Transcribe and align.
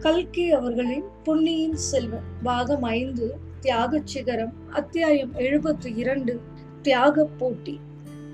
கல்கி 0.00 0.52
அவர்களின் 0.52 1.04
பொன்னியின் 1.24 1.76
செல்வன் 1.76 2.28
பாகம் 2.42 2.82
ஐந்து 2.82 3.34
தியாக 3.60 4.00
சிகரம் 4.04 4.52
அத்தியாயம் 4.70 5.32
எழுபத்தி 5.34 5.96
இரண்டு 5.96 6.40
தியாக 6.82 7.24
போட்டி. 7.24 7.80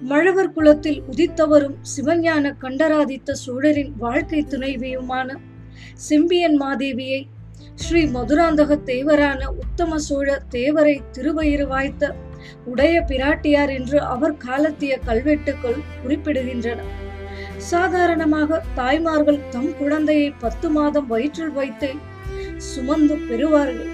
மழவர் 0.02 0.52
குலத்தில் 0.52 1.02
உதித்தவரும் 1.02 1.74
சிவஞான 1.96 2.56
கண்டராதித்த 2.58 3.34
சோழரின் 3.34 3.92
வாழ்க்கை 3.97 4.44
துணைவியுமான 4.48 5.37
செம்பியன் 5.94 6.60
மாதேவியை 6.60 7.26
ஸ்ரீ 7.74 8.04
மதுராந்தக 8.04 8.78
தேவரான 8.85 9.46
உத்தம 9.46 9.98
சோழ 9.98 10.42
தேவரை 10.51 11.01
திருவயிறு 11.12 11.67
வாய்த்த 11.67 12.14
உடைய 12.64 13.01
பிராட்டியார் 13.01 13.74
என்று 13.74 14.01
அவர் 14.01 14.37
காலத்திய 14.37 14.98
கல்வெட்டுக்கள் 14.98 15.83
குறிப்பிடுகின்றன. 16.05 16.78
சாதாரணமாக 17.70 18.59
தாய்மார்கள் 18.75 19.41
தம் 19.51 19.73
குழந்தையை 19.79 20.29
பத்து 20.43 20.66
மாதம் 20.70 21.06
வயிற்றில் 21.06 21.52
வைத்து 21.52 21.89
சுமந்து 22.70 23.15
பெறுவார்கள். 23.29 23.92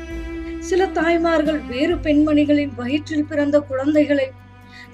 சில 0.61 0.87
தாய்மார்கள் 0.98 1.61
வேறு 1.69 1.95
பெண்மணிகளின் 1.97 2.75
வயிற்றில் 2.77 3.29
பிறந்த 3.31 3.57
குழந்தைகளை 3.61 4.29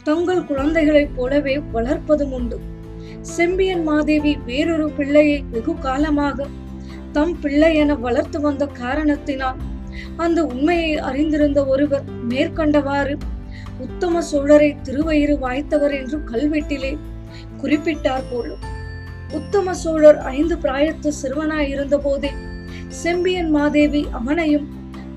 தங்கள் 0.03 0.45
குழந்தைகளைப் 0.45 1.15
போலவே 1.17 1.55
வளர்ப்பதும் 1.73 2.31
உண்டு. 2.31 2.59
செம்பியன் 3.35 3.83
மாதேவி 3.83 4.33
வேறொரு 4.47 4.87
பிள்ளையை 4.91 5.39
வெகு 5.51 5.75
காலமாக 5.79 6.47
தம் 7.13 7.35
பிள்ளை 7.41 7.73
என 7.77 7.95
வளர்த்து 7.95 8.39
வந்த 8.41 8.65
காரணத்தினால் 8.81 9.59
அந்த 10.17 10.39
உண்மையை 10.45 10.93
அறிந்திருந்த 11.09 11.61
ஒருவர் 11.67 12.07
மேற்கண்டவாறு 12.31 13.15
உத்தம 13.79 14.23
சோழரை 14.31 14.71
திருவயிறு 14.83 15.35
வாய்த்தவர் 15.39 15.95
என்று 16.01 16.19
கல்வெட்டிலே 16.31 16.93
குறிப்பிட்டார் 17.63 18.29
போலும். 18.31 18.65
உத்தம 19.33 19.75
சோழர் 19.75 20.19
ஐந்து 20.37 20.57
பிராயத்து 20.57 21.11
சிறுவனாய் 21.23 21.71
இருந்த 21.75 21.97
போதே 21.99 22.31
செம்பியன் 23.03 23.51
மாதேவி 23.51 24.03
அவனையும் 24.11 24.67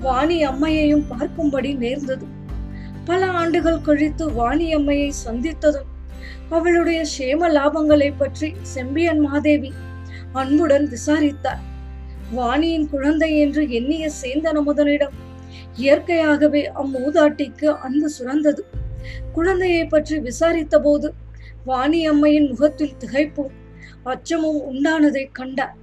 வாணி 0.00 0.36
அம்மையையும் 0.44 1.04
பார்க்கும்படி 1.10 1.70
நேர்ந்தது. 1.76 2.26
பல 3.04 3.26
ஆண்டுகள் 3.40 3.80
கழித்து 3.80 4.24
வாணி 4.32 4.66
அம்மையை 4.74 5.10
சந்தித்ததும் 5.24 5.88
அவளுடைய 6.48 7.00
சேம 7.18 7.48
லாபங்களை 7.52 8.10
பற்றி 8.16 8.48
செம்பியன் 8.74 9.20
மாதேவி 9.20 9.70
அன்புடன் 10.32 10.86
விசாரித்தார். 10.88 11.62
வாணியின் 12.34 12.86
குழந்தை 12.88 13.30
என்று 13.38 13.62
எண்ணிய 13.70 14.04
சேந்தன் 14.20 14.58
அமுதனிடம் 14.60 15.16
இயற்கையாகவே 15.76 16.62
அம்மூதாட்டிக்கு 16.82 17.68
அன்பு 17.86 18.10
சுரந்தது. 18.18 18.62
குழந்தையை 19.32 19.84
பற்றி 19.86 20.16
விசாரித்த 20.18 20.78
போது 20.80 21.08
வாணி 21.64 22.06
அம்மையின் 22.06 22.48
முகத்தில் 22.48 22.96
திகைப்பும் 22.98 23.52
அச்சமும் 24.02 24.60
உண்டானதை 24.72 25.28
கண்டார். 25.32 25.74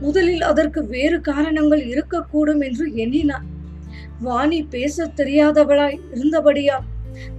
முதலில் 0.00 0.42
அதற்கு 0.42 0.86
வேறு 0.86 1.20
காரணங்கள் 1.20 1.86
இருக்கக்கூடும் 1.86 2.64
என்று 2.64 2.94
எண்ணினார். 2.94 3.44
வாணி 4.20 4.62
பேசத் 4.62 5.20
தெரியாதவளாய் 5.20 6.00
இருந்தபடியா 6.14 6.76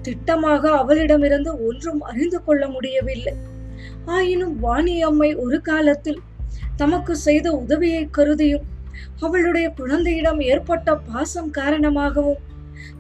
திட்டமாக 0.04 0.66
அவளிடமிருந்து 0.66 1.68
ஒன்றும் 1.68 2.02
அறிந்து 2.02 2.44
கொள்ள 2.44 2.68
முடியவில்லை. 2.68 3.34
ஆயினும் 4.06 4.60
வாணி 4.60 5.04
அம்மை 5.04 5.36
ஒரு 5.36 5.62
காலத்தில் 5.62 6.20
தமக்கு 6.76 7.16
செய்த 7.16 7.52
உதவியை 7.52 8.08
கருதியும் 8.12 8.66
அவளுடைய 9.20 9.70
குழந்தையிடம் 9.70 10.40
ஏற்பட்ட 10.40 10.96
பாசம் 10.96 11.50
காரணமாகவும் 11.50 12.44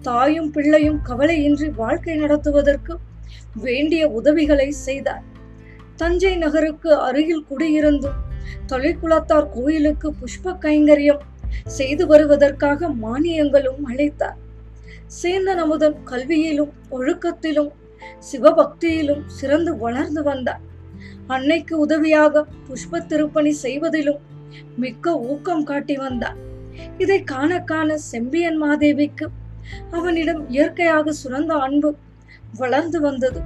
தாயும் 0.01 0.51
பிள்ளையும் 0.51 0.99
கவலையின்றி 1.09 1.71
வாழ்க்கை 1.75 2.15
நடத்துவதற்கு 2.15 2.97
வேண்டிய 3.55 4.07
உதவிகளை 4.07 4.71
செய்தார். 4.71 5.23
தஞ்சை 5.95 6.35
நகருக்கு 6.35 6.95
அருகில் 6.95 7.45
குடியிருந்தும் 7.49 8.19
தொலைக்குளத்தார் 8.67 9.49
கோயிலுக்கு 9.49 10.13
புஷ்ப 10.21 10.53
கைங்கரியம் 10.59 11.23
செய்து 11.65 12.07
வருவதற்காக 12.07 12.89
மானியங்களும் 12.89 13.83
அளித்தார். 13.83 14.37
சேந்தன் 15.21 15.61
அமுதன் 15.63 15.97
கல்வியிலும் 16.05 16.71
ஒழுக்கத்திலும் 16.91 17.71
சிவபக்தியிலும் 18.31 19.23
சிறந்து 19.25 19.77
வளர்ந்து 19.77 20.23
வந்தார். 20.23 20.61
அன்னைக்கு 21.27 21.79
உதவியாக 21.79 22.45
புஷ்ப 22.67 23.05
திருப்பணி 23.05 23.51
செய்வதிலும் 23.51 24.19
மிக்க 24.75 25.19
ஊக்கம் 25.19 25.63
காட்டி 25.63 25.95
வந்தார். 25.95 26.37
இதை 26.97 27.23
காண 27.23 27.59
காண 27.59 27.97
செம்பியன் 27.97 28.63
மாதேவிக்கு 28.63 29.25
அவனிடம் 29.91 30.49
இயற்கையாக 30.49 31.13
சுரந்த 31.23 31.53
அன்பு 31.53 31.95
வளர்ந்து 32.57 33.01
வந்தது. 33.01 33.41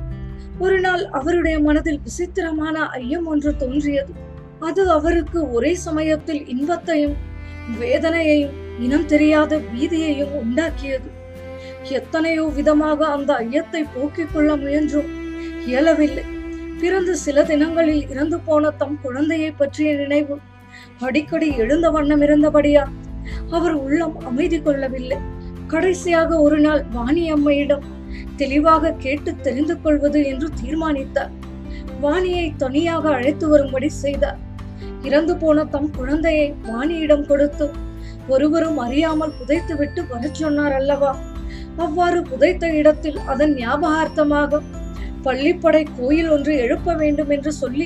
ஒரு 0.59 0.79
நாள் 0.79 1.05
அவருடைய 1.05 1.59
மனதில் 1.59 1.99
விசித்திரமான 2.03 2.87
ஐயம் 2.87 3.25
ஒன்று 3.25 3.55
தோன்றியது. 3.55 4.13
அது 4.59 4.89
அவருக்கு 4.89 5.51
ஒரே 5.51 5.75
சமயத்தில் 5.75 6.47
இன்பத்தையும் 6.47 7.15
வேதனையையும் 7.79 8.51
இனம் 8.79 9.05
தெரியாத 9.05 9.57
பீதியையும் 9.57 10.31
உண்டாக்கியது. 10.33 11.09
எத்தனையோ 11.83 12.43
விதமாக 12.43 13.05
அந்த 13.05 13.33
ஐயத்தை 13.33 13.85
போக்கிக் 13.93 14.29
கொள்ள 14.33 14.55
முயன்றும். 14.55 15.09
இயலவில்லை. 15.65 16.23
பிறந்து 16.79 17.17
சில 17.17 17.43
தினங்களில் 17.43 18.09
இறந்து 18.09 18.39
போன 18.39 18.69
தம் 18.69 18.99
குழந்தையை 19.01 19.51
பற்றிய 19.51 19.95
நினைவு. 19.95 20.37
அடிக்கடி 20.99 21.55
எழுந்த 21.55 21.89
வண்ணம் 21.89 22.21
இருந்தபடியா 22.21 22.87
அவர் 23.49 23.73
உள்ளம் 23.73 24.17
அமைதி 24.19 24.61
கொள்ளவில்லை. 24.61 25.17
கடைசியாக 25.67 26.41
ஒரு 26.41 26.59
நாள் 26.59 26.85
வாணி 26.91 27.31
அம்மையிடம் 27.31 27.97
தெளிவாக 28.41 28.93
கேட்டு 29.05 29.31
தெரிந்து 29.45 29.75
கொள்வது 29.83 30.19
என்று 30.31 30.47
தீர்மானித்தார். 30.61 31.31
வாணியை 32.03 32.45
தனியாக 32.63 33.03
அழைத்து 33.17 33.45
வரும்படி 33.53 33.89
செய்தார். 34.03 34.39
இறந்து 35.07 35.33
போன 35.41 35.63
தம் 35.73 35.89
குழந்தையை 35.97 36.47
வாணியிடம் 36.67 37.25
கொடுத்து 37.29 37.65
ஒருவரும் 38.33 38.79
அறியாமல் 38.85 39.37
புதைத்துவிட்டு 39.39 40.01
வர 40.09 40.29
சொன்னார் 40.39 40.75
அல்லவா? 40.79 41.11
அவ்வாறு 41.85 42.19
புதைத்த 42.31 42.65
இடத்தில் 42.79 43.19
அதன் 43.31 43.53
ஞாபகார்த்தமாக 43.59 44.61
பள்ளிப்படை 45.25 45.83
கோயில் 45.97 46.29
ஒன்று 46.35 46.53
எழுப்ப 46.65 46.93
வேண்டும் 47.01 47.31
என்று 47.35 47.51
சொல்லி 47.61 47.85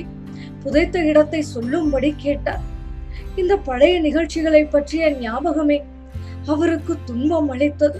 புதைத்த 0.64 0.98
இடத்தை 1.10 1.40
சொல்லும்படி 1.54 2.10
கேட்டார். 2.24 2.62
இந்த 3.40 3.54
பழைய 3.68 3.94
நிகழ்ச்சிகளை 4.06 4.62
பற்றிய 4.74 5.04
ஞாபகமே 5.22 5.78
அவருக்கு 6.52 6.94
துன்பம் 7.08 7.48
அளித்தது. 7.54 7.98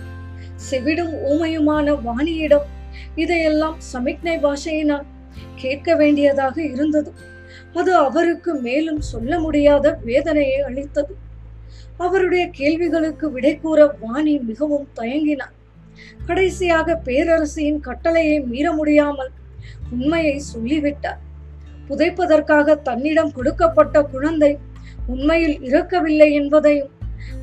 செவிடும் 0.70 1.14
ஊமையுமான 1.30 1.96
வாணியிடம் 2.06 2.66
இதையெல்லாம் 3.14 3.76
சமிக்ஞை 3.92 4.36
பாஷையினால் 4.38 5.06
கேட்க 5.54 5.94
வேண்டியதாக 5.94 6.56
இருந்தது. 6.62 7.12
அது 7.72 7.94
அவருக்கு 7.96 8.54
மேலும் 8.54 9.00
சொல்ல 9.00 9.40
முடியாத 9.40 9.98
வேதனையை 10.04 10.60
அளித்தது. 10.60 11.16
அவருடைய 11.96 12.48
கேள்விகளுக்கு 12.50 13.32
விடை 13.32 13.52
கூற 13.56 13.96
வாணி 14.00 14.38
மிகவும் 14.38 14.88
தயங்கினார். 15.00 15.54
கடைசியாக 16.26 17.00
பேரரசியின் 17.04 17.80
கட்டளையை 17.80 18.40
மீற 18.40 18.72
முடியாமல் 18.72 19.30
உண்மையை 19.90 20.38
சொல்லிவிட்டார். 20.38 21.20
புதைப்பதற்காக 21.88 22.76
தன்னிடம் 22.76 23.32
கொடுக்கப்பட்ட 23.32 24.02
குழந்தை 24.02 24.58
உண்மையில் 25.06 25.60
இறக்கவில்லை 25.60 26.32
என்பதையும் 26.32 26.92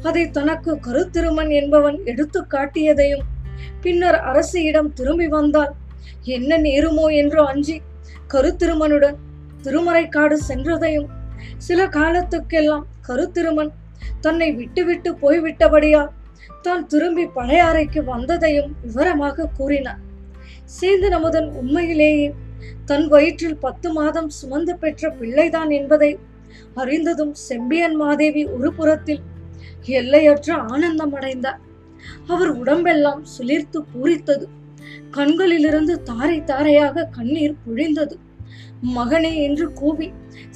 அதை 0.03 0.23
தனக்கு 0.29 0.71
கருத்திருமன் 0.87 1.49
என்பவன் 1.49 1.97
எடுத்து 2.05 2.39
காட்டியதையும். 2.53 3.25
பின்னர் 3.81 4.19
அரசியிடம் 4.21 4.93
திரும்பி 4.93 5.27
வந்தால் 5.27 5.73
என்ன 6.27 6.57
நேருமோ 6.57 7.05
என்று 7.13 7.39
அஞ்சி 7.45 7.75
கருத்திருமனுடன் 8.33 9.17
திருமறைக்காடு 9.63 10.35
சென்றதையும். 10.47 11.09
சில 11.57 11.85
காலத்துக்கெல்லாம் 11.87 12.85
கருத்திருமன் 13.07 13.71
தன்னை 14.21 14.47
விட்டுவிட்டு 14.51 15.09
போய்விட்டபடியால் 15.21 16.11
தான் 16.61 16.87
திரும்பி 16.87 17.25
பழையாறைக்கு 17.35 18.01
வந்ததையும் 18.03 18.71
விவரமாக 18.81 19.49
கூறினார் 19.57 20.01
சேந்தன் 20.65 21.11
அமுதன் 21.11 21.49
உண்மையிலேயே 21.55 22.27
தன் 22.85 23.07
வயிற்றில் 23.07 23.57
பத்து 23.57 23.87
மாதம் 23.91 24.29
சுமந்து 24.29 24.73
பெற்ற 24.77 25.09
பிள்ளைதான் 25.09 25.69
என்பதை 25.69 26.11
அறிந்ததும் 26.73 27.33
செம்பியன் 27.47 27.95
மாதேவி 27.95 28.43
ஒரு 28.47 28.69
புறத்தில் 28.73 29.21
எல்லையற்ற 29.85 30.55
ஆனந்தம் 30.55 31.13
அடைந்தார் 31.13 31.59
அவர் 32.27 32.49
உடம்பெல்லாம் 32.49 33.25
சுளிர்த்து 33.37 33.83
பூரித்தது. 33.93 34.45
கண்களிலிருந்து 35.11 36.03
தாரை 36.03 36.43
தாரையாக 36.43 37.09
கண்ணீர் 37.11 37.55
பொழிந்தது. 37.67 38.15
மகனே 38.95 39.35
என்று 39.35 39.73
கூவி 39.73 40.13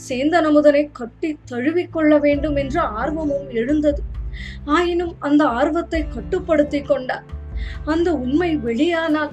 சேந்தன் 0.09 0.45
அமுதனை 0.45 0.89
கட்டி 0.91 1.37
தழுவிக்கொள்ள 1.51 2.19
வேண்டும் 2.19 2.55
என்ற 2.55 2.81
ஆர்வமும் 2.81 3.49
எழுந்தது. 3.49 4.01
ஆயினும் 4.65 5.15
அந்த 5.19 5.43
ஆர்வத்தை 5.43 6.07
கட்டுப்படுத்தி 6.07 6.81
கொண்டார். 6.81 7.23
அந்த 7.85 8.13
உண்மை 8.13 8.55
வெளியானால் 8.55 9.31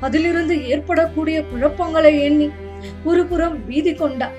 அதிலிருந்து 0.00 0.66
ஏற்படக்கூடிய 0.66 1.42
குழப்பங்களை 1.42 2.20
எண்ணி 2.20 2.50
ஒருபுறம் 3.04 3.66
பீதி 3.66 3.94
கொண்டார். 3.94 4.32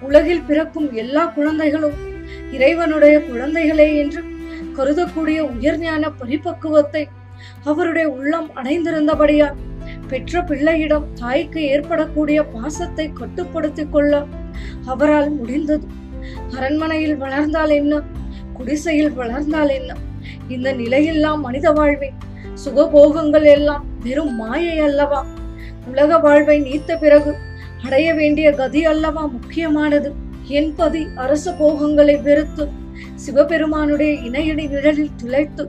உலகில் 0.00 0.42
பிறக்கும் 0.42 0.92
எல்லா 0.92 1.26
குழந்தைகளும் 1.26 2.09
இறைவனுடைய 2.52 3.18
குழந்தைகளே 3.18 3.96
என்று 3.96 4.22
கருதக்கூடிய 4.76 5.38
உயர்ஞான 5.38 6.10
பரிபக்குவத்தை 6.20 7.08
அவருடைய 7.64 8.08
உள்ளம் 8.08 8.50
அடைந்திருந்தபடியால் 8.56 9.58
பெற்ற 10.08 10.42
பிள்ளையிடம் 10.42 11.12
தாய்க்கு 11.14 11.60
ஏற்படக்கூடிய 11.62 12.42
பாசத்தை 12.42 13.12
கட்டுப்படுத்திக் 13.12 13.92
கொள்ள 13.92 14.26
அவரால் 14.86 15.30
முடிந்தது. 15.30 15.86
அரண்மனையில் 16.56 17.16
வளர்ந்தால் 17.16 17.70
என்ன? 17.70 18.02
குடிசையில் 18.52 19.12
வளர்ந்தால் 19.12 19.68
என்ன? 19.68 19.94
இந்த 20.48 20.72
நிலையெல்லாம் 20.72 21.40
மனித 21.40 21.70
வாழ்வே. 21.70 22.12
சுகபோகங்கள் 22.64 23.44
எல்லாம் 23.44 23.84
வெறும் 24.02 24.34
மாயை 24.34 24.78
அல்லவா? 24.78 25.26
உலக 25.86 26.18
வாழ்வை 26.18 26.60
நீத்த 26.60 26.98
பிறகு 26.98 27.34
அடைய 27.84 28.14
வேண்டிய 28.14 28.52
கதி 28.52 28.84
அல்லவா 28.84 29.26
முக்கியமானது? 29.26 30.14
என் 30.58 30.70
பதி 30.78 31.00
அரச 31.14 31.52
போகங்களை 31.58 32.14
வெறுத்து 32.22 32.64
சிவபெருமானுடைய 33.24 34.12
இணையணி 34.28 34.64
நிழலில் 34.66 35.16
துளைத்து 35.16 35.64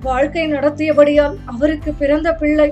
வாழ்க்கை 0.00 0.44
நடத்தியபடியால் 0.52 1.36
அவருக்கு 1.52 1.90
பிறந்த 1.92 2.28
பிள்ளை 2.32 2.68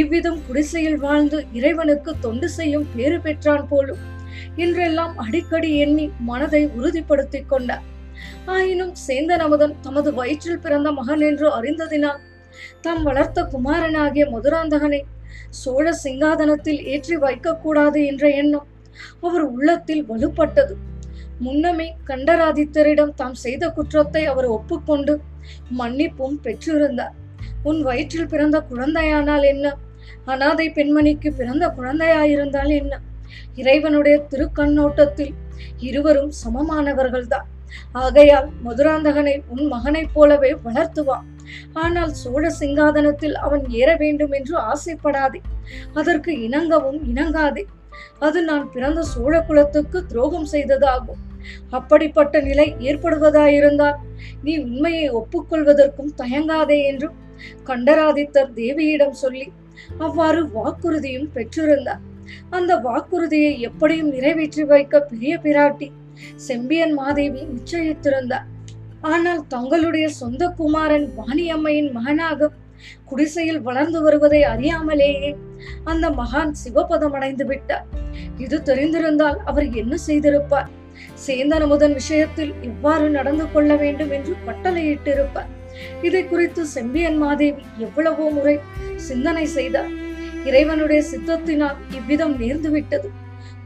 இவ்விதம் 0.00 0.38
குடிசையில் 0.46 0.98
வாழ்ந்து 1.04 1.38
இறைவனுக்கு 1.52 2.12
தொண்டு 2.20 2.48
செய்யும் 2.48 2.86
பேறு 2.94 3.18
பெற்றான் 3.20 3.66
போலும். 3.68 4.02
இன்றெல்லாம் 4.56 5.14
அடிக்கடி 5.16 5.70
எண்ணி 5.76 6.06
மனதை 6.28 6.62
உறுதிப்படுத்திக் 6.76 7.48
கொண்டார். 7.48 7.84
ஆயினும் 8.46 8.94
சேந்தன் 9.06 9.76
தமது 9.86 10.12
வயிற்றில் 10.20 10.62
பிறந்த 10.66 10.88
மகன் 10.92 11.24
என்று 11.30 11.48
அறிந்ததினால் 11.58 12.22
தாம் 12.80 13.02
வளர்த்த 13.02 13.48
குமாரனாகிய 13.54 14.26
மதுராந்தகனை 14.34 15.02
சோழ 15.62 15.86
சிங்காதனத்தில் 16.04 16.80
ஏற்றி 16.94 17.16
வைக்கக்கூடாது 17.16 18.00
என்ற 18.06 18.24
எண்ணம் 18.42 18.68
அவர் 19.20 19.44
உள்ளத்தில் 19.54 20.06
வலுப்பட்டது. 20.08 20.74
முன்னமே 21.38 21.96
கண்டராதித்தரிடம் 22.06 23.14
தாம் 23.14 23.34
செய்த 23.34 23.68
குற்றத்தை 23.68 24.24
அவர் 24.24 24.44
ஒப்புக்கொண்டு 24.44 25.20
மன்னிப்பும் 25.78 26.38
பெற்றிருந்தார். 26.42 27.14
உன் 27.62 27.82
வயிற்றில் 27.82 28.26
பிறந்த 28.26 28.64
குழந்தையானால் 28.70 29.44
என்ன? 29.44 29.76
அனாதை 30.24 30.70
பெண்மணிக்கு 30.70 31.30
பிறந்த 31.30 31.74
குழந்தையாயிருந்தால் 31.76 32.68
என்ன? 32.68 33.00
இறைவனுடைய 33.54 34.26
திருக்கண்ணோட்டத்தில் 34.30 35.34
இருவரும் 35.78 36.32
சமமானவர்கள்தான். 36.44 37.48
ஆகையால் 37.92 38.48
மதுராந்தகனை 38.64 39.42
உன் 39.48 39.66
மகனைப் 39.66 40.10
போலவே 40.12 40.56
வளர்த்துவான் 40.64 41.28
ஆனால் 41.72 42.12
சோழ 42.12 42.54
சிங்காதனத்தில் 42.60 43.32
அவன் 43.32 43.68
ஏற 43.68 43.96
வேண்டும் 43.96 44.32
என்று 44.32 44.58
ஆசைப்படாதே. 44.58 45.40
அதற்கு 45.94 46.32
இணங்கவும் 46.32 47.00
இணங்காதே. 47.04 47.64
அது 48.26 48.38
நான் 48.42 48.66
பிறந்த 48.74 49.00
சோழ 49.12 49.32
குலத்துக்கு 49.48 49.98
துரோகம் 50.06 50.48
செய்ததாகும். 50.52 51.20
அப்படிப்பட்ட 51.70 52.34
நிலை 52.40 52.66
ஏற்படுவதாயிருந்தால் 52.88 53.98
நீ 54.42 54.52
உண்மையை 54.66 55.06
ஒப்புக்கொள்வதற்கும் 55.20 56.12
தயங்காதே 56.20 56.78
என்றும் 56.90 57.18
கண்டராதித்தர் 57.68 58.50
தேவியிடம் 58.60 59.16
சொல்லி 59.22 59.46
அவ்வாறு 60.06 60.40
வாக்குறுதியும் 60.56 61.30
பெற்றிருந்தார். 61.36 62.02
அந்த 62.56 62.72
வாக்குறுதியை 62.86 63.52
எப்படியும் 63.68 64.10
நிறைவேற்றி 64.14 64.64
வைக்க 64.64 65.00
பெரிய 65.10 65.32
பிராட்டி 65.44 65.88
செம்பியன் 66.48 66.94
மாதேவி 67.00 67.40
நிச்சயித்திருந்தார். 67.54 68.46
ஆனால் 69.12 69.40
தங்களுடைய 69.46 70.06
சொந்த 70.18 70.42
குமாரன் 70.58 71.06
வாணியம்மையின் 71.18 71.90
மகனாக 71.96 72.50
குடிசையில் 73.04 73.60
வளர்ந்து 73.60 74.02
வருவதை 74.02 74.40
அறியாமலேயே 74.42 75.30
அந்த 75.84 76.10
மகான் 76.10 76.52
சிவபதம் 76.62 77.16
அடைந்து 77.18 77.46
விட்டார். 77.46 77.86
இது 78.38 78.62
தெரிந்திருந்தால் 78.62 79.38
அவர் 79.44 79.68
என்ன 79.72 79.96
செய்திருப்பார்? 80.06 80.70
சேந்தன் 81.26 81.64
அமுதன் 81.66 81.92
விஷயத்தில் 81.92 82.52
இவ்வாறு 82.62 83.08
நடந்து 83.08 83.44
கொள்ள 83.52 83.74
வேண்டும் 83.76 84.10
என்று 84.10 84.34
கட்டளையிட்டிருப்பார். 84.46 85.50
இதை 86.02 86.22
குறித்து 86.28 86.66
செம்பியன் 86.66 87.18
மாதேவி 87.18 87.62
எவ்வளவோ 87.78 88.26
முறை 88.28 88.56
சிந்தனை 89.08 89.44
செய்தார். 89.46 89.92
இறைவனுடைய 90.44 91.02
சித்தத்தினால் 91.10 91.78
இவ்விதம் 91.90 92.34
நேர்ந்துவிட்டது. 92.40 93.08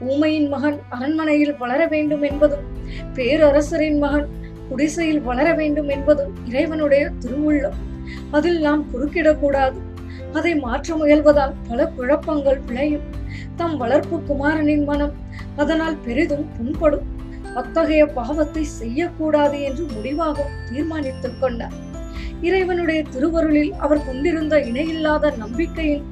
ஊமையின் 0.00 0.48
மகன் 0.48 0.78
அரண்மனையில் 0.88 1.54
வளர 1.56 1.86
வேண்டும் 1.86 2.22
என்பதும் 2.22 2.66
பேரரசரின் 3.14 3.98
மகன் 3.98 4.26
குடிசையில் 4.68 5.20
வளர 5.20 5.48
வேண்டும் 5.54 5.88
என்பதும் 5.88 6.32
இறைவனுடைய 6.50 7.04
திருவுள்ளம். 7.22 7.78
அதில் 8.30 8.60
நாம் 8.60 8.84
குறுக்கிடக்கூடாது. 8.92 9.78
அதை 10.32 10.54
மாற்ற 10.56 10.96
முயல்வதால் 10.96 11.54
பல 11.68 11.86
குழப்பங்கள் 11.86 12.60
விளையும். 12.60 13.06
தம் 13.56 13.76
வளர்ப்பு 13.76 14.22
குமாரனின் 14.22 14.84
மனம் 14.84 15.14
அதனால் 15.56 15.96
பெரிதும் 15.96 16.46
புண்படும். 16.56 17.06
அத்தகைய 17.54 18.06
பாவத்தை 18.06 18.64
செய்யக்கூடாது 18.64 19.60
என்று 19.60 19.86
முடிவாக 19.94 20.44
தீர்மானித்துக் 20.72 21.40
கொண்டார். 21.40 21.76
இறைவனுடைய 22.40 23.02
திருவருளில் 23.02 23.72
அவர் 23.72 24.06
கொண்டிருந்த 24.06 24.60
இணையில்லாத 24.60 25.34
நம்பிக்கையின் 25.38 26.04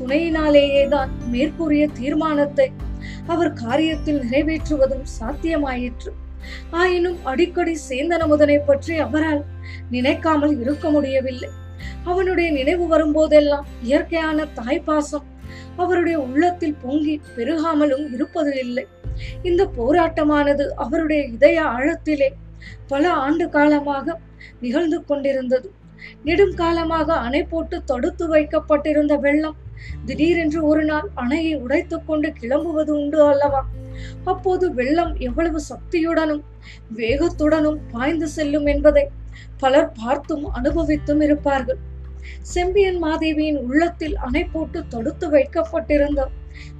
துணையினாலேயே 0.00 0.88
தான் 0.88 1.10
மேற்கூறிய 1.30 1.88
தீர்மானத்தை 1.88 2.70
அவர் 3.26 3.52
காரியத்தில் 3.52 4.20
நிறைவேற்றுவதும் 4.22 5.06
சாத்தியமாயிற்று. 5.18 6.10
ஆயினும் 6.70 7.18
அடிக்கடி 7.24 7.74
சேந்தன 7.88 8.26
முதனை 8.26 8.58
பற்றி 8.58 8.94
அவரால் 8.98 9.42
நினைக்காமல் 9.90 10.54
இருக்க 10.60 10.90
முடியவில்லை. 10.90 11.50
அவனுடைய 12.04 12.48
நினைவு 12.50 12.84
வரும்போதெல்லாம் 12.94 13.66
இயற்கையான 13.82 14.46
தாய்ப்பாசம் 14.58 15.26
அவருடைய 15.76 16.16
உள்ளத்தில் 16.18 16.80
பொங்கி 16.82 17.14
பெருகாமலும் 17.36 18.06
இருப்பது 18.12 18.52
இல்லை 18.58 18.84
இந்த 19.42 19.62
போராட்டமானது 19.78 20.64
அவருடைய 20.84 21.22
இதய 21.34 21.58
ஆழத்திலே 21.76 22.28
பல 22.86 23.10
ஆண்டு 23.24 23.46
காலமாக 23.48 24.16
நிகழ்ந்து 24.60 24.98
கொண்டிருந்தது. 25.04 25.68
நெடும் 26.24 26.54
காலமாக 26.54 27.14
அணை 27.26 27.42
போட்டு 27.42 27.76
தடுத்து 27.84 28.24
வைக்கப்பட்டிருந்த 28.28 29.14
வெள்ளம் 29.16 29.56
திடீரென்று 30.04 30.66
ஒரு 30.66 30.84
நாள் 30.84 31.08
அணையை 31.16 31.54
உடைத்துக் 31.56 32.06
கொண்டு 32.06 32.32
கிளம்புவது 32.40 32.90
உண்டு 32.90 33.22
அல்லவா? 33.22 33.66
அப்போது 34.24 34.74
வெள்ளம் 34.74 35.16
எவ்வளவு 35.18 35.60
சக்தியுடனும் 35.60 36.42
வேகத்துடனும் 36.96 37.78
பாய்ந்து 37.90 38.28
செல்லும் 38.28 38.66
என்பதை 38.66 39.08
பலர் 39.58 39.92
பார்த்தும் 40.02 40.54
அனுபவித்தும் 40.54 41.22
இருப்பார்கள். 41.22 41.78
செம்பியன் 42.42 43.02
மாதேவியின் 43.02 43.58
உள்ளத்தில் 43.58 44.16
அணை 44.16 44.44
போட்டு 44.44 44.86
தடுத்து 44.86 45.30
வைக்கப்பட்டிருந்த 45.30 46.28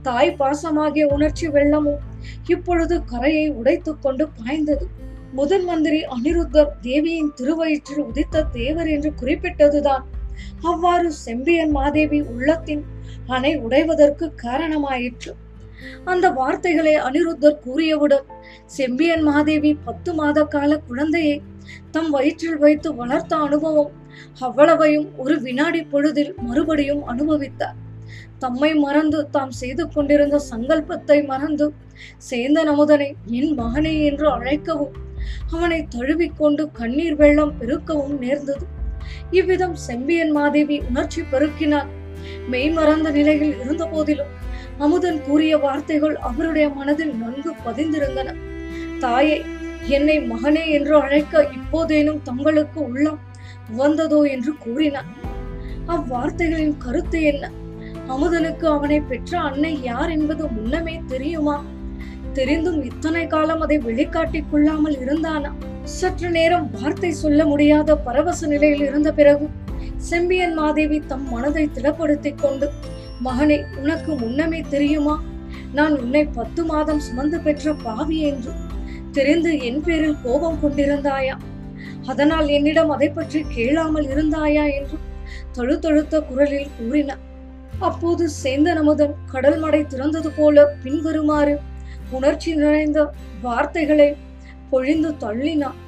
தாய் 0.03 0.37
பாசமாகிய 0.39 1.05
உணர்ச்சி 1.05 1.49
வெள்ளமும் 1.49 2.01
இப்பொழுது 2.47 3.05
கரையை 3.05 3.51
உடைத்துக் 3.51 4.03
கொண்டு 4.03 4.29
பாய்ந்தது. 4.29 4.87
முதன் 5.33 5.65
மந்திரி 5.65 6.05
அனிருத்தர் 6.05 6.71
தேவியின் 6.81 7.33
திருவயிற்றில் 7.37 8.05
உதித்த 8.05 8.43
தேவர் 8.43 8.89
என்று 8.89 9.13
குறிப்பிட்டதுதான். 9.21 10.05
அவ்வாறு 10.71 11.11
செம்பியன் 11.27 11.71
மாதேவி 11.71 12.21
உள்ளத்தின் 12.33 12.85
அணை 13.27 13.53
உடைவதற்கு 13.57 14.27
காரணமாயிற்று. 14.45 15.33
அந்த 16.05 16.27
வார்த்தைகளை 16.31 16.95
அனிருத்தர் 17.07 17.61
கூறியவுடன் 17.65 18.27
செம்பியன் 18.77 19.23
மாதேவி 19.23 19.71
பத்து 19.87 20.11
மாத 20.15 20.45
கால 20.55 20.71
குழந்தையை 20.89 21.37
தம் 21.91 22.11
வயிற்றில் 22.11 22.59
வைத்து 22.59 22.89
வளர்த்த 22.95 23.37
அனுபவம் 23.37 23.93
அவ்வளவையும் 24.47 25.09
ஒரு 25.17 25.35
வினாடி 25.41 25.83
பொழுதில் 25.93 26.33
மறுபடியும் 26.47 27.03
அனுபவித்தார். 27.13 27.77
தம்மை 28.43 28.71
மறந்து 28.85 29.19
தாம் 29.31 29.55
செய்து 29.61 29.85
கொண்டிருந்த 29.89 30.37
சங்கல்பத்தை 30.51 31.19
மறந்து 31.27 31.67
சேந்தன் 32.29 32.71
அமுதனை 32.73 33.09
என் 33.39 33.53
மகனே 33.61 33.95
என்று 34.09 34.27
அழைக்கவும் 34.31 34.97
அவனை 35.55 35.81
தழுவிக்கொண்டு 35.95 36.65
கண்ணீர் 36.81 37.17
வெள்ளம் 37.17 37.55
பெருக்கவும் 37.61 38.17
நேர்ந்தது. 38.25 38.67
இவ்விதம் 39.31 39.75
செம்பியன் 39.75 40.33
மாதேவி 40.33 40.77
உணர்ச்சி 40.91 41.23
பெருக்கினார் 41.23 41.89
மெய்மறந்த 42.49 43.11
நிலையில் 43.11 43.55
இருந்த 43.61 43.85
போதிலும் 43.87 44.33
அமுதன் 44.81 45.21
கூறிய 45.23 45.57
வார்த்தைகள் 45.57 46.17
அவருடைய 46.29 46.67
மனதில் 46.69 47.15
நன்கு 47.15 47.53
பதிந்திருந்தன. 47.65 48.35
தாயே 49.01 49.37
என்னை 49.89 50.17
மகனே 50.21 50.65
என்று 50.71 50.95
அழைக்க 51.03 51.43
இப்போதேனும் 51.59 52.21
தங்களுக்கு 52.23 52.79
உள்ளம் 52.81 53.21
உவந்ததோ 53.73 54.21
என்று 54.35 54.53
கூறினார் 54.59 55.11
அவ்வார்த்தைகளின் 55.89 56.77
கருத்து 56.79 57.23
என்ன? 57.23 57.45
அமுதனுக்கு 58.09 58.67
அவனை 58.67 59.01
பெற்ற 59.01 59.33
அன்னை 59.41 59.73
யார் 59.83 60.11
என்பது 60.11 60.45
முன்னமே 60.49 60.95
தெரியுமா? 61.07 61.57
தெரிந்தும் 62.33 62.81
இத்தனை 62.83 63.27
காலம் 63.27 63.61
அதை 63.61 63.79
வெளிக்காட்டிக் 63.79 64.51
கொள்ளாமல் 64.51 64.97
இருந்தானா? 65.01 65.51
சற்று 65.97 66.29
நேரம் 66.31 66.67
வார்த்தை 66.73 67.11
சொல்ல 67.23 67.41
முடியாத 67.47 67.97
பரவச 67.97 68.41
நிலையில் 68.47 68.85
இருந்த 68.89 69.13
பிறகு 69.13 69.47
செம்பியன் 70.11 70.55
மாதேவி 70.55 70.99
தம் 71.01 71.27
மனதை 71.29 71.65
திடப்படுத்திக் 71.77 72.41
கொண்டு 72.43 72.67
மகனே 73.23 73.59
உனக்கு 73.81 74.13
முன்னமே 74.15 74.61
தெரியுமா? 74.69 75.15
நான் 75.73 75.95
உன்னை 75.99 76.23
பத்து 76.27 76.65
மாதம் 76.65 77.01
சுமந்து 77.01 77.39
பெற்ற 77.41 77.73
பாவி 77.85 78.19
என்று 78.21 78.53
தெரிந்து 79.13 79.53
என் 79.59 79.81
பேரில் 79.81 80.21
கோபம் 80.25 80.61
கொண்டிருந்தாயா? 80.63 81.37
அதனால் 82.07 82.49
என்னிடம் 82.49 82.91
அதை 82.91 83.09
பற்றி 83.11 83.41
கேளாமல் 83.55 84.07
இருந்தாயா? 84.07 84.65
என்று 84.79 84.99
தழுத்தழுத்த 85.57 86.21
குரலில் 86.21 86.75
கூறினார் 86.79 87.25
அப்போது 87.79 88.25
சேந்தன் 88.43 88.79
நமுதன் 88.79 89.17
கடல் 89.33 89.59
மடை 89.59 89.83
திறந்தது 89.83 90.31
போல 90.37 90.65
பின்வருமாறு 90.85 91.55
உணர்ச்சி 92.11 92.51
நிறைந்த 92.55 92.99
வார்த்தைகளை 93.41 94.09
பொழிந்து 94.71 95.11
தள்ளினான். 95.21 95.79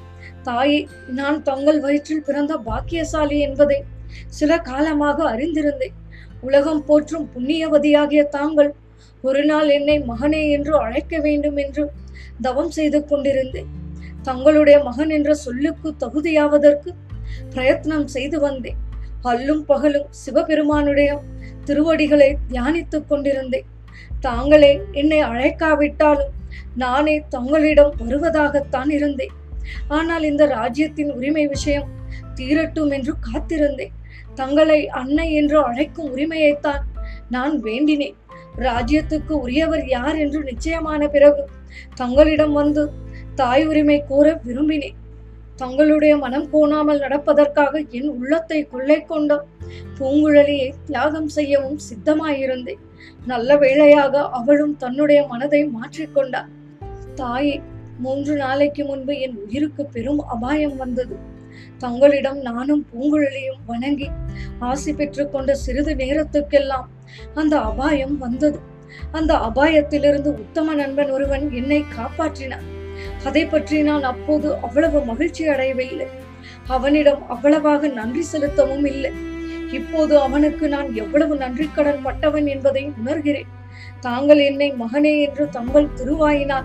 தாயே 0.43 0.79
நான் 1.19 1.39
தங்கள் 1.43 1.81
வயிற்றில் 1.81 2.23
பிறந்த 2.23 2.53
பாக்கியசாலி 2.57 3.39
என்பதை 3.39 3.79
சில 4.29 4.59
காலமாக 4.59 5.19
அறிந்திருந்தேன். 5.33 5.97
உலகம் 6.41 6.85
போற்றும் 6.85 7.27
புண்ணியவதியாகிய 7.35 8.23
தாங்கள் 8.29 8.71
ஒரு 9.23 9.45
நாள் 9.45 9.69
என்னை 9.69 9.97
மகனே 10.01 10.43
என்று 10.51 10.73
அழைக்க 10.77 11.19
வேண்டும் 11.19 11.57
என்று 11.57 11.83
தவம் 12.41 12.71
செய்து 12.71 13.01
கொண்டிருந்தேன். 13.05 13.71
தங்களுடைய 14.23 14.77
மகன் 14.83 15.11
என்ற 15.11 15.35
சொல்லுக்கு 15.35 15.89
தகுதியாவதற்கு 16.01 16.91
பிரயத்னம் 17.55 18.05
செய்து 18.05 18.41
வந்தேன். 18.41 18.79
அல்லும் 19.23 19.63
பகலும் 19.63 20.09
சிவபெருமானுடைய 20.11 21.11
திருவடிகளை 21.65 22.29
தியானித்துக் 22.51 23.09
கொண்டிருந்தேன். 23.09 23.69
தாங்களே 24.21 24.73
என்னை 24.93 25.21
அழைக்காவிட்டாலும் 25.23 26.33
நானே 26.75 27.17
தங்களிடம் 27.29 27.95
வருவதாகத்தான் 27.99 28.91
இருந்தேன். 28.91 29.35
ஆனால் 29.89 30.23
இந்த 30.23 30.47
ராஜ்யத்தின் 30.47 31.11
உரிமை 31.13 31.47
விஷயம் 31.47 31.89
தீரட்டும் 32.35 32.93
என்று 32.93 33.13
காத்திருந்தேன். 33.29 33.95
தங்களை 34.35 34.81
அன்னை 34.89 35.35
என்று 35.35 35.59
அழைக்கும் 35.65 36.17
உரிமையைத்தான் 36.17 36.83
நான் 37.29 37.55
வேண்டினேன். 37.63 38.17
ராஜ்யத்துக்கு 38.59 39.35
உரியவர் 39.45 39.85
யார் 39.89 40.17
என்று 40.17 40.41
நிச்சயமான 40.43 41.09
பிறகு 41.09 41.43
தங்களிடம் 41.95 42.53
வந்து 42.53 42.83
தாய் 43.35 43.67
உரிமை 43.67 43.99
கோர 44.09 44.41
விரும்பினேன். 44.47 44.97
தங்களுடைய 45.61 46.13
மனம் 46.17 46.47
கோணாமல் 46.53 47.03
நடப்பதற்காக 47.05 47.83
என் 47.99 48.11
உள்ளத்தை 48.19 48.61
கொள்ளை 48.69 48.99
கொண்ட 49.05 49.33
பூங்குழலியை 49.99 50.69
தியாகம் 50.87 51.31
செய்யவும் 51.37 51.81
சித்தமாயிருந்தேன். 51.89 52.81
நல்ல 53.27 53.57
வேளையாக 53.57 54.23
அவளும் 54.39 54.77
தன்னுடைய 54.77 55.21
மனதை 55.27 55.61
மாற்றிக்கொண்டார் 55.77 56.49
தாயே 57.15 57.57
மூன்று 58.05 58.35
நாளைக்கு 58.37 58.83
முன்பு 58.85 59.15
என் 59.19 59.37
உயிருக்கு 59.45 59.83
பெரும் 59.87 60.23
அபாயம் 60.35 60.77
வந்தது. 60.77 61.17
தங்களிடம் 61.79 62.41
நானும் 62.49 62.83
பூங்குழலியும் 62.91 63.61
வணங்கி 63.67 64.09
ஆசி 64.59 64.91
பெற்றுக்கொண்ட 64.93 65.53
சிறிது 65.65 65.95
நேரத்துக்கெல்லாம் 65.95 66.89
அந்த 67.35 67.55
அபாயம் 67.71 68.19
வந்தது. 68.19 68.59
அந்த 69.19 69.33
அபாயத்திலிருந்து 69.49 70.31
உத்தம 70.43 70.75
நண்பன் 70.75 71.11
ஒருவன் 71.11 71.47
என்னை 71.53 71.81
காப்பாற்றினான். 71.97 72.67
அதை 73.25 73.47
பற்றி 73.47 73.83
நான் 73.83 74.03
அப்போது 74.03 74.55
அவ்வளவு 74.55 75.05
மகிழ்ச்சி 75.05 75.47
அடையவில்லை. 75.47 76.07
அவனிடம் 76.67 77.29
அவ்வளவாக 77.29 77.89
நன்றி 77.89 78.23
செலுத்தவும் 78.23 78.85
இல்லை. 78.85 79.11
இப்போது 79.73 80.19
அவனுக்கு 80.19 80.69
நான் 80.69 80.95
எவ்வளவு 80.95 81.37
நன்றி 81.37 81.69
கடன் 81.75 82.03
பட்டவன் 82.03 82.47
என்பதை 82.47 82.93
உணர்கிறேன். 83.05 83.51
தாங்கள் 84.01 84.39
என்னை 84.39 84.73
மகனே 84.73 85.21
என்று 85.21 85.49
தங்கள் 85.49 85.89
திருவாயினால் 85.97 86.65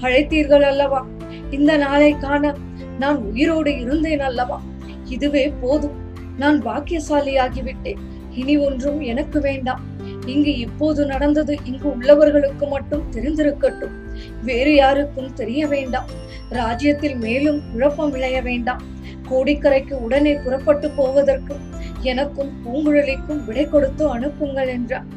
அழைத்தீர்கள் 0.00 0.60
அல்லவா? 0.60 1.06
இந்த 1.50 1.76
நாளை 1.76 2.18
காண 2.18 2.54
நான் 2.98 3.16
உயிரோடு 3.16 3.80
இருந்தேன் 3.80 4.20
அல்லவா? 4.20 4.62
இதுவே 5.08 5.52
போதும். 5.60 5.96
நான் 6.38 6.62
பாக்கியசாலியாகிவிட்டேன். 6.66 7.98
இனி 8.30 8.58
ஒன்றும் 8.58 9.00
எனக்கு 9.00 9.40
வேண்டாம். 9.40 9.80
இங்கு 10.26 10.58
இப்போது 10.58 11.06
நடந்தது 11.06 11.56
இங்கு 11.64 11.88
உள்ளவர்களுக்கு 11.88 12.68
மட்டும் 12.68 13.04
தெரிந்திருக்கட்டும். 13.12 14.01
வேறு 14.44 14.74
யாருக்கும் 14.74 15.34
தெரிய 15.34 15.66
வேண்டாம். 15.66 16.08
ராஜ்யத்தில் 16.48 17.16
மேலும் 17.16 17.60
குழப்பம் 17.72 18.10
விளைய 18.10 18.42
வேண்டாம். 18.42 18.82
கோடிக்கரைக்கு 19.30 19.94
உடனே 20.06 20.32
புறப்பட்டு 20.34 20.90
போவதற்கு 20.90 21.54
எனக்கும் 22.02 22.52
பூங்குழலிக்கும் 22.62 23.44
விடை 23.44 23.64
கொடுத்து 23.66 24.04
அனுப்புங்கள் 24.08 24.68
என்றார் 24.68 25.08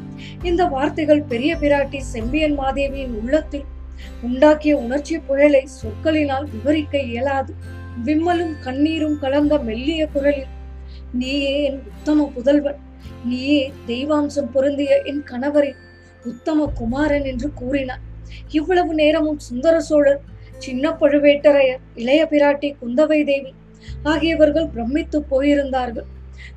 இந்த 0.42 0.62
வார்த்தைகள் 0.64 1.22
பெரிய 1.22 1.56
பிராட்டி 1.56 1.98
செம்பியன் 1.98 2.54
மாதேவியின் 2.58 3.16
உள்ளத்தில் 3.20 3.66
உண்டாக்கிய 4.22 4.74
உணர்ச்சி 4.74 5.18
புயலை 5.18 5.62
சொற்களினால் 5.80 6.46
விவரிக்க 6.52 6.98
இயலாது. 6.98 7.52
விம்மலும் 8.04 8.54
கண்ணீரும் 8.64 9.18
கலந்த 9.18 9.58
மெல்லிய 9.58 10.02
குரலில் 10.06 10.52
நீயே 11.12 11.52
என் 11.62 11.80
உத்தம 11.90 12.30
புதல்வன். 12.34 12.80
நீயே 13.24 13.60
தெய்வாம்சம் 13.86 14.50
பொருந்திய 14.52 15.02
என் 15.02 15.22
கணவரின் 15.22 15.80
உத்தம 16.24 16.66
குமாரன் 16.74 17.24
என்று 17.24 17.48
கூறினார் 17.52 18.02
இவ்வளவு 18.48 18.94
நேரமும் 18.94 19.38
சுந்தர 19.38 19.80
சோழர் 19.80 20.20
சின்ன 20.58 20.90
பழுவேட்டரையர் 21.00 21.82
இளைய 21.94 22.20
பிராட்டி 22.30 22.68
குந்தவை 22.82 23.24
தேவி 23.24 23.52
ஆகியவர்கள் 24.02 24.68
பிரமித்து 24.68 25.18
போயிருந்தார்கள். 25.30 26.08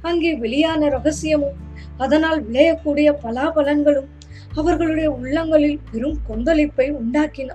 அங்கே 0.02 0.32
வெளியான 0.36 0.90
ரகசியமும் 0.90 1.58
அதனால் 1.98 2.40
விளையக்கூடிய 2.48 3.10
பலாபலன்களும் 3.24 4.10
அவர்களுடைய 4.56 5.12
உள்ளங்களில் 5.12 5.80
பெரும் 5.92 6.18
கொந்தளிப்பை 6.30 6.88
உண்டாக்கின. 6.92 7.50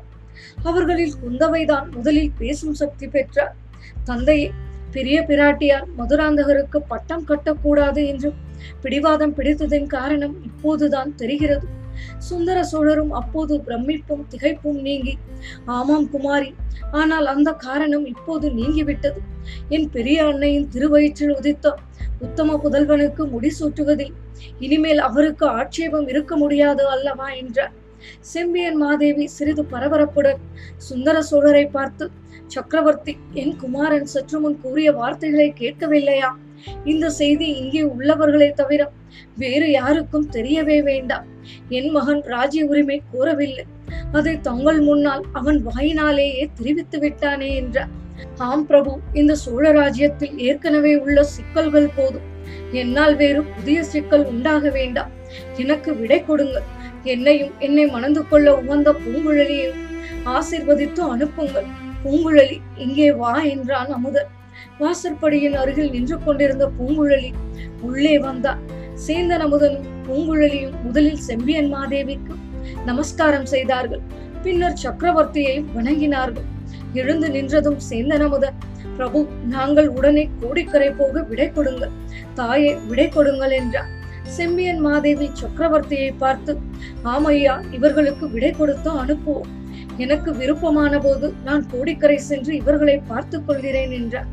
அவர்களில் 0.62 1.14
குந்தவைதான் 1.22 1.86
முதலில் 1.90 2.32
பேசும் 2.38 2.74
சக்தி 2.74 3.06
பெற்றார் 3.08 3.54
தந்தையே. 4.04 4.50
பெரிய 4.92 5.18
பிராட்டியார் 5.28 5.86
மதுராந்தகருக்கு 5.98 6.78
பட்டம் 6.88 7.24
கட்டக்கூடாது 7.28 8.06
என்று 8.06 8.28
பிடிவாதம் 8.82 9.34
பிடித்ததின் 9.34 9.86
காரணம் 9.86 10.36
இப்போதுதான் 10.44 11.10
தெரிகிறது. 11.14 11.66
சுந்தர 12.18 12.64
சோழரும் 12.64 13.12
அப்போது 13.12 13.54
பிரமிப்பும் 13.60 14.24
திகைப்பும் 14.30 14.80
நீங்கி 14.80 15.14
ஆமாம் 15.64 16.10
குமாரி 16.10 16.50
ஆனால் 16.90 17.26
அந்த 17.26 17.52
காரணம் 17.52 18.06
இப்போது 18.06 18.46
நீங்கிவிட்டது. 18.50 19.20
என் 19.68 19.88
பெரிய 19.90 20.24
அன்னையின் 20.24 20.68
திருவயிற்றில் 20.68 21.34
உதித்த 21.36 21.74
உத்தம 22.20 22.56
புதல்வனுக்கு 22.56 23.22
முடிசூட்டுவதில் 23.26 24.14
இனிமேல் 24.58 24.98
அவருக்கு 24.98 25.46
ஆட்சேபம் 25.46 26.08
இருக்க 26.08 26.36
முடியாது 26.36 26.88
அல்லவா? 26.88 27.28
என்றார் 27.34 27.74
செம்பியன் 28.20 28.76
மாதேவி 28.76 29.26
சிறிது 29.26 29.62
பரபரப்புடன் 29.64 30.40
சுந்தர 30.76 31.16
சோழரை 31.30 31.70
பார்த்து 31.70 32.10
சக்கரவர்த்தி 32.46 33.12
என் 33.32 33.54
குமாரன் 33.56 34.04
சற்று 34.04 34.40
முன் 34.40 34.58
கூறிய 34.60 34.92
வார்த்தைகளை 34.92 35.48
கேட்கவில்லையா? 35.60 36.30
இந்த 36.84 37.10
செய்தி 37.10 37.46
இங்கே 37.60 37.82
உள்ளவர்களை 37.82 38.50
தவிர 38.52 38.82
வேறு 39.36 39.70
யாருக்கும் 39.70 40.28
தெரியவே 40.30 40.82
வேண்டாம். 40.82 41.26
என் 41.68 41.90
மகன் 41.90 42.22
ராஜ்ய 42.34 42.64
உரிமை 42.64 43.02
கோரவில்லை. 43.12 43.64
அதை 44.12 44.40
தங்கள் 44.40 44.80
முன்னால் 44.80 45.24
அவன் 45.32 45.58
வாயினாலேயே 45.68 46.44
தெரிவித்து 46.54 46.98
விட்டானே 46.98 47.54
என்றார் 47.54 47.92
ஆம் 48.38 48.66
பிரபு 48.66 48.92
இந்த 49.12 49.34
சோழ 49.34 49.72
ராஜ்யத்தில் 49.72 50.38
ஏற்கனவே 50.38 50.92
உள்ள 50.96 51.22
சிக்கல்கள் 51.22 51.94
போதும். 51.96 52.28
என்னால் 52.72 53.16
வேறு 53.16 53.42
புதிய 53.42 53.78
சிக்கல் 53.82 54.24
உண்டாக 54.24 54.70
வேண்டாம். 54.70 55.10
எனக்கு 55.56 55.96
விடை 55.96 56.20
கொடுங்கள் 56.24 56.68
என்னையும் 57.02 57.52
என்னை 57.58 57.86
மணந்து 57.86 58.28
கொள்ள 58.28 58.48
உகந்த 58.56 58.92
பூங்குழலியையும் 59.02 59.82
ஆசிர்வதித்து 60.34 61.02
அனுப்புங்கள். 61.14 61.68
பூங்குழலி 62.04 62.56
இங்கே 62.84 63.08
வா 63.20 63.34
என்றான் 63.52 63.92
அமுதன் 63.96 64.30
வாசற்படியின் 64.80 65.56
அருகில் 65.62 65.92
நின்று 65.94 66.16
கொண்டிருந்த 66.24 66.64
பூங்குழலி 66.78 67.30
உள்ளே 67.82 68.14
வந்தார் 68.18 68.60
சேந்தன் 69.06 69.44
அமுதனும் 69.46 69.86
பூங்குழலியும் 70.06 70.74
முதலில் 70.84 71.22
செம்பியன் 71.28 71.70
மாதேவிக்கு 71.74 72.34
நமஸ்காரம் 72.88 73.48
செய்தார்கள். 73.52 74.02
பின்னர் 74.44 74.78
சக்கரவர்த்தியை 74.82 75.56
வணங்கினார்கள். 75.76 76.46
எழுந்து 77.00 77.28
நின்றதும் 77.36 77.80
சேந்தன் 77.88 78.24
அமுதன் 78.26 78.58
பிரபு 78.96 79.20
நாங்கள் 79.54 79.88
உடனே 79.88 80.24
கோடிக்கரை 80.40 80.90
போக 81.00 81.22
விடை 81.30 81.48
கொடுங்கள் 81.52 81.94
தாயே 82.38 82.70
விடை 82.90 83.06
கொடுங்கள் 83.08 83.54
என்றார் 83.60 83.90
செம்பியன் 84.36 84.80
மாதேவி 84.86 85.26
சக்கரவர்த்தியை 85.40 86.10
பார்த்து 86.22 86.52
ஆமையா 87.14 87.54
இவர்களுக்கு 87.76 88.24
விடை 88.34 88.50
கொடுத்து 88.60 88.90
அனுப்புவோம். 89.02 89.50
எனக்கு 89.98 90.34
விருப்பமான 90.34 90.98
போது 90.98 91.34
நான் 91.44 91.66
கோடிக்கரை 91.70 92.18
சென்று 92.18 92.56
இவர்களை 92.56 92.98
பார்த்துக் 92.98 93.46
கொள்கிறேன் 93.46 93.90
என்றார். 93.90 94.26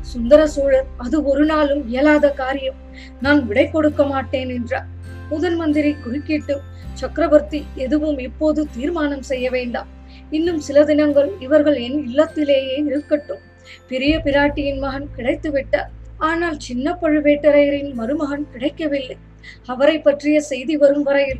சுந்தர 0.00 0.46
சோழர் 0.46 0.86
அது 0.96 1.24
ஒரு 1.24 1.44
நாளும் 1.44 1.88
இயலாத 1.88 2.30
காரியம். 2.30 2.74
நான் 3.20 3.46
விடை 3.46 3.70
கொடுக்க 3.70 4.04
மாட்டேன் 4.04 4.48
என்றார். 4.48 4.86
முதன் 5.28 5.56
மந்திரி 5.56 5.94
குறுக்கிட்டு 5.94 6.60
சக்கரவர்த்தி 6.92 7.66
எதுவும் 7.74 8.18
இப்போது 8.18 8.66
தீர்மானம் 8.74 9.22
செய்ய 9.22 9.50
வேண்டாம். 9.50 9.88
இன்னும் 10.30 10.60
சில 10.60 10.84
தினங்கள் 10.84 11.30
இவர்கள் 11.38 11.76
என் 11.76 12.06
இல்லத்திலேயே 12.06 12.84
இருக்கட்டும். 12.86 13.42
பெரிய 13.88 14.18
பிராட்டியின் 14.18 14.78
மகன் 14.78 15.08
கிடைத்து 15.16 15.50
விட்டார். 15.50 15.90
ஆனால் 16.18 16.58
சின்ன 16.58 16.98
பழுவேட்டரையரின் 17.02 17.94
மருமகன் 17.94 18.46
கிடைக்கவில்லை. 18.52 19.16
அவரை 19.66 19.98
பற்றிய 19.98 20.40
செய்தி 20.40 20.76
வரும் 20.76 21.02
வரையில் 21.02 21.38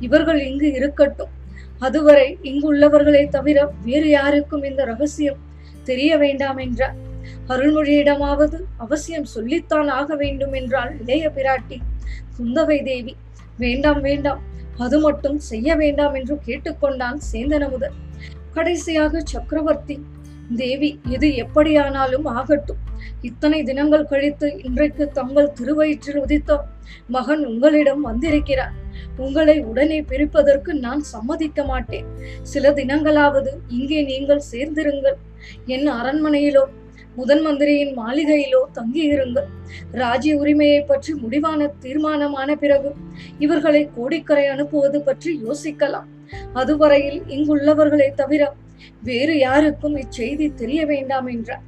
இவர்கள் 0.00 0.40
இங்கு 0.46 0.72
இருக்கட்டும். 0.72 1.30
அதுவரை 1.78 2.38
இங்குள்ளவர்களை 2.42 3.28
தவிர 3.28 3.58
வேறு 3.84 4.08
யாருக்கும் 4.08 4.62
இந்த 4.62 4.84
ரகசியம் 4.84 5.40
தெரிய 5.84 6.10
வேண்டாம் 6.16 6.56
என்றார். 6.56 6.96
அருள்மொழியிடமாவது 7.48 8.58
அவசியம் 8.76 9.24
சொல்லித்தான் 9.24 9.88
ஆக 9.88 10.16
வேண்டும் 10.16 10.52
என்றால் 10.52 10.92
இளைய 11.00 11.30
பிராட்டி. 11.36 11.78
குந்தவை 12.38 12.78
தேவி 12.84 13.14
வேண்டாம் 13.56 14.00
வேண்டாம் 14.00 14.42
அது 14.78 15.00
மட்டும் 15.00 15.38
செய்ய 15.38 15.76
வேண்டாம் 15.76 16.14
என்று 16.14 16.34
கேட்டுக்கொண்டான் 16.46 17.18
சேந்தனமுதன் 17.32 17.96
கடைசியாக 18.54 19.22
சக்கரவர்த்தி 19.24 19.96
தேவி 20.56 21.00
எது 21.08 21.34
எப்படியானாலும் 21.34 22.24
ஆகட்டும். 22.24 22.82
இத்தனை 23.28 23.60
தினங்கள் 23.62 24.10
கழித்து 24.12 24.48
இன்றைக்கு 24.66 25.04
தங்கள் 25.18 25.54
திருவயிற்றில் 25.60 26.20
உதித்த 26.24 26.58
மகன் 27.14 27.42
உங்களிடம் 27.44 28.02
வந்திருக்கிறார். 28.08 28.74
உங்களை 29.24 29.56
உடனே 29.70 29.98
பிரிப்பதற்கு 30.02 30.70
நான் 30.86 31.02
சம்மதிக்க 31.14 31.64
மாட்டேன். 31.64 32.08
சில 32.52 32.72
தினங்களாவது 32.72 33.52
இங்கே 33.78 34.00
நீங்கள் 34.02 34.48
சேர்ந்திருங்கள். 34.50 35.18
என் 35.74 35.88
அரண்மனையிலோ 36.00 36.64
முதன் 37.16 37.42
மந்திரியின் 37.44 37.92
மாளிகையிலோ 37.98 38.60
தங்கியிருங்கள். 38.78 39.48
ராஜ்ய 40.02 40.34
உரிமையை 40.36 40.80
பற்றி 40.82 41.12
முடிவான 41.22 41.70
தீர்மானமான 41.84 42.50
பிறகு 42.62 42.90
இவர்களை 43.38 43.82
கோடிக்கரை 43.96 44.44
அனுப்புவது 44.46 44.98
பற்றி 45.08 45.32
யோசிக்கலாம். 45.46 46.08
அதுவரையில் 46.52 47.20
இங்குள்ளவர்களை 47.34 48.08
தவிர 48.20 48.42
வேறு 49.08 49.34
யாருக்கும் 49.38 49.96
இச்செய்தி 49.96 50.46
தெரிய 50.60 50.80
வேண்டாம் 50.86 51.28
என்றார். 51.34 51.64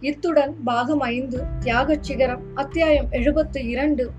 இத்துடன் 0.00 0.62
பாகம் 0.64 1.00
ஐந்து 1.00 1.44
தியாக 1.58 1.98
சிகரம் 2.00 2.42
அத்தியாயம் 2.54 3.06
எழுபத்தி 3.10 3.66
இரண்டு 3.66 4.12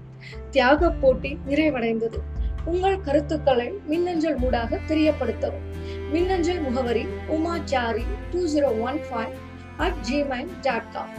தியாக 0.49 0.91
போட்டி 0.91 1.37
நிறைவடைந்தது. 1.47 2.17
உங்கள் 2.65 3.01
கருத்துக்களை 3.01 3.71
மின்னஞ்சல் 3.85 4.37
மூடாக 4.37 4.79
தெரியப்படுத்தவும். 4.87 5.67
மின்னஞ்சல் 6.11 6.59
முகவரி 6.59 7.05
Umachari 7.27 8.03
two 8.31 8.47
zero 8.47 8.79
one 8.79 8.99
five 9.11 9.33
at 9.77 9.93
Gmail 10.11 10.47
dot 10.61 10.91
com 10.91 11.09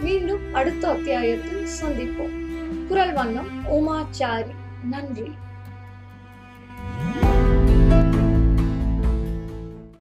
மீண்டும் 0.00 0.54
அடுத்த 0.54 0.88
அத்தியாயத்தில் 0.88 1.66
சந்திப்போம். 1.82 2.40
குரல் 2.88 3.12
வண்ணம் 3.12 3.48
உமாச்சாரி. 3.70 4.54
நன்றி. 4.84 5.30